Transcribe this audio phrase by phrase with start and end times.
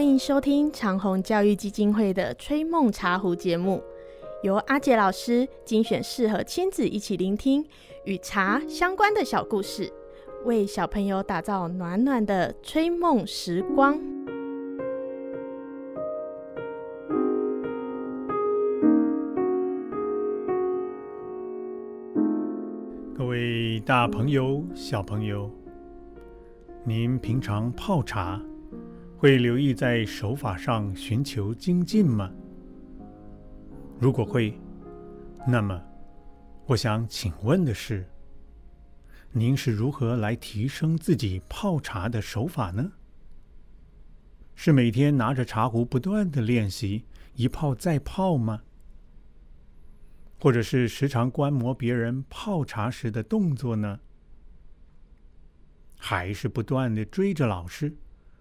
[0.00, 3.82] 欢迎收听长虹教育基金会的《吹梦茶壶》节目，
[4.42, 7.62] 由阿杰老师精选适合亲子一起聆听
[8.04, 9.92] 与茶相关的小故事，
[10.46, 14.00] 为小朋友打造暖暖的吹梦时光。
[23.14, 25.50] 各位大朋友、小朋友，
[26.84, 28.40] 您平常泡茶？
[29.20, 32.32] 会留意在手法上寻求精进吗？
[33.98, 34.58] 如果会，
[35.46, 35.78] 那么
[36.64, 38.08] 我想请问的是，
[39.30, 42.92] 您是如何来提升自己泡茶的手法呢？
[44.54, 48.62] 是每天拿着茶壶不断的练习，一泡再泡吗？
[50.38, 54.00] 或者是时常观摩别人泡茶时的动作呢？
[55.98, 57.94] 还是不断的追着老师？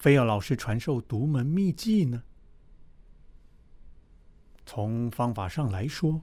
[0.00, 2.22] 非要老师传授独门秘技呢？
[4.64, 6.22] 从方法上来说，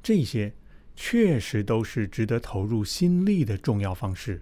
[0.00, 0.54] 这些
[0.94, 4.40] 确实都是值得投入心力的重要方式。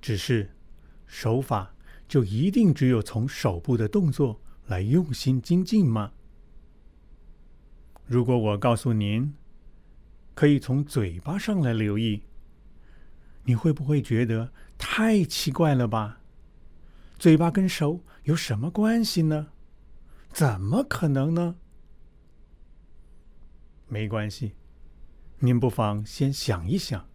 [0.00, 0.50] 只是
[1.06, 1.72] 手法
[2.08, 6.12] 就一定只有从手部的动作来用心精进吗？
[8.06, 9.32] 如果我告诉您，
[10.34, 12.22] 可以从嘴巴上来留意，
[13.44, 14.52] 你会不会觉得？
[14.78, 16.20] 太奇怪了吧？
[17.18, 19.48] 嘴巴跟手有什么关系呢？
[20.32, 21.56] 怎么可能呢？
[23.86, 24.54] 没关系，
[25.38, 27.08] 您不妨先想一想，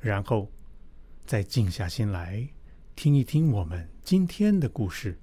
[0.00, 0.50] 然后
[1.24, 2.48] 再静下心来
[2.96, 5.20] 听一听我们今天的故事。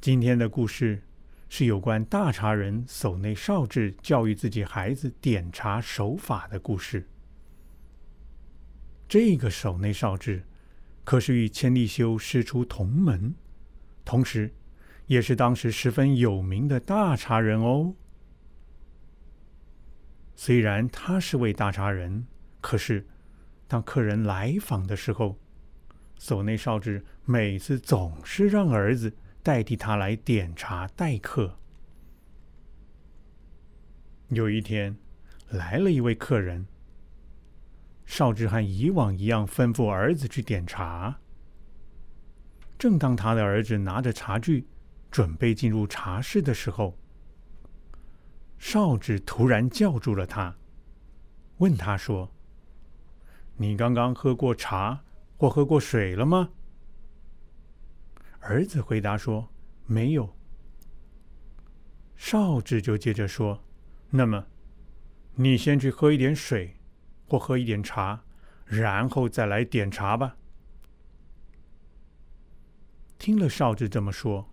[0.00, 1.02] 今天的故事
[1.48, 7.08] 是有关大茶人守内少智教育自己孩子点茶手法的故事。
[9.08, 10.42] 这个守内少智，
[11.04, 13.34] 可是与千利休师出同门，
[14.04, 14.52] 同时，
[15.06, 17.94] 也是当时十分有名的大茶人哦。
[20.34, 22.26] 虽然他是位大茶人，
[22.60, 23.06] 可是
[23.68, 25.38] 当客人来访的时候，
[26.18, 31.58] 守内少智每次总是让儿子代替他来点茶待客。
[34.30, 34.96] 有一天，
[35.48, 36.66] 来了一位客人。
[38.06, 41.20] 少智和以往一样吩咐儿子去点茶。
[42.78, 44.66] 正当他的儿子拿着茶具
[45.10, 46.96] 准备进入茶室的时候，
[48.58, 50.56] 少智突然叫住了他，
[51.58, 52.30] 问他说
[53.56, 55.02] ：“你刚刚喝过茶
[55.36, 56.50] 或喝过水了吗？”
[58.40, 59.48] 儿子回答说
[59.86, 60.36] ：“没有。”
[62.14, 63.62] 少智就接着说
[64.10, 64.46] ：“那么，
[65.34, 66.76] 你先去喝一点水。”
[67.26, 68.22] 或喝一点茶，
[68.64, 70.36] 然后再来点茶吧。
[73.18, 74.48] 听了少智这么说，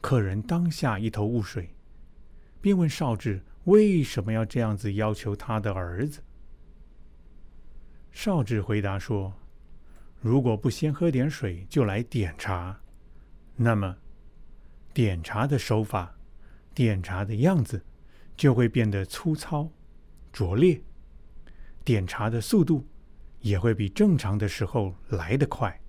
[0.00, 1.74] 客人当下一头雾水，
[2.60, 6.22] 便问少智为什么要这样子要求他的儿子。
[8.10, 9.34] 少智回答说
[10.20, 12.80] ：“如果不先喝点水就来点茶，
[13.56, 13.96] 那么
[14.94, 16.16] 点茶的手法、
[16.74, 17.84] 点茶的样子
[18.36, 19.70] 就会变得粗糙、
[20.32, 20.80] 拙劣。”
[21.88, 22.86] 点茶的速度
[23.40, 25.80] 也会比正常的时候来得快，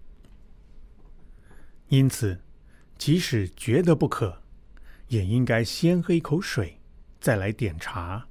[1.89, 2.41] 因此，
[2.97, 4.41] 即使觉得不渴，
[5.09, 6.79] 也应该先喝一口水，
[7.19, 8.25] 再来点茶。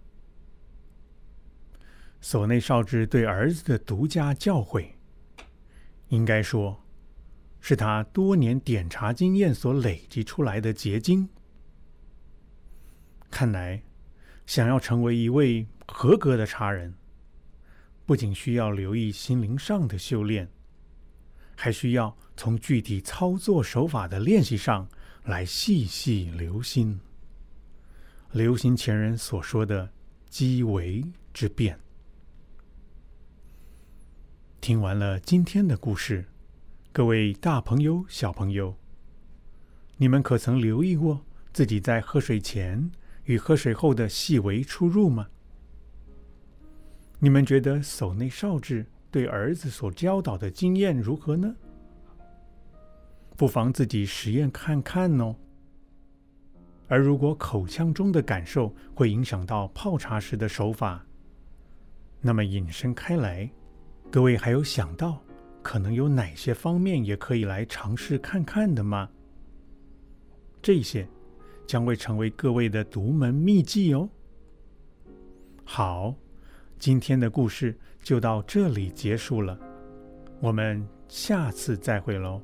[2.23, 4.93] 所内少智对儿子的独家教诲，
[6.09, 6.83] 应该说，
[7.61, 11.29] 是他多年点茶经验所累积出来的结晶。
[13.31, 13.83] 看来，
[14.47, 16.95] 想要成为一位合格的茶人。
[18.09, 20.49] 不仅需要留意心灵上的修炼，
[21.55, 24.89] 还需要从具体操作手法的练习上
[25.25, 26.99] 来细细留心，
[28.33, 29.93] 留心前人所说的
[30.31, 31.79] 机为之变。
[34.59, 36.25] 听完了今天的故事，
[36.91, 38.75] 各位大朋友、小朋友，
[39.99, 42.91] 你们可曾留意过自己在喝水前
[43.25, 45.29] 与喝水后的细微出入吗？
[47.21, 51.53] 你们觉得守内少智对儿子所教导的经验如何呢？
[53.37, 55.35] 不妨自己实验看看哦。
[56.87, 61.05] 而如果口腔中的感受会影响到泡茶时的手法，
[62.21, 63.51] 那么引申开来，
[64.13, 65.21] 各位还有想到
[65.61, 69.11] 可能有哪些方面也可以来尝试看看的吗？
[70.63, 71.09] 这些
[71.67, 74.09] 将会成为各位的独门秘技哦。
[75.65, 76.15] 好。
[76.79, 79.59] 今天的故事就到这里结束了，
[80.41, 82.41] 我们下次再会喽，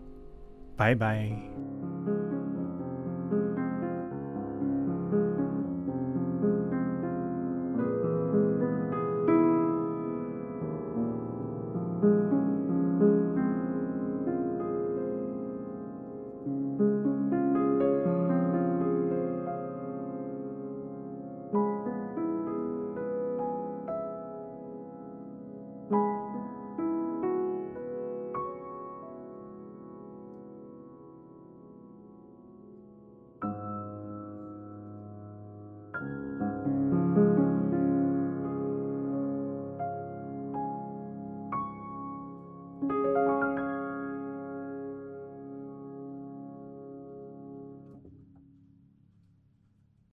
[0.76, 1.30] 拜拜。